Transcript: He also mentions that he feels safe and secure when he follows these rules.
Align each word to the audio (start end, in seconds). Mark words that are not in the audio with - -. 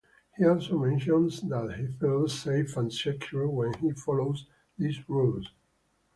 He 0.35 0.43
also 0.47 0.79
mentions 0.79 1.41
that 1.43 1.75
he 1.77 1.85
feels 1.85 2.33
safe 2.39 2.75
and 2.75 2.91
secure 2.91 3.47
when 3.47 3.75
he 3.75 3.91
follows 3.91 4.47
these 4.75 5.07
rules. 5.07 5.51